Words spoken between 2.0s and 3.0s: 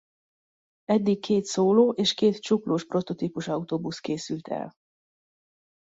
két csuklós